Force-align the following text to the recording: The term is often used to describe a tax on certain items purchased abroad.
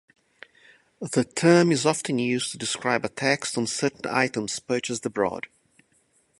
The 0.99 1.23
term 1.23 1.71
is 1.71 1.85
often 1.85 2.17
used 2.17 2.51
to 2.51 2.57
describe 2.57 3.05
a 3.05 3.07
tax 3.07 3.55
on 3.55 3.67
certain 3.67 4.09
items 4.11 4.57
purchased 4.59 5.05
abroad. 5.05 5.45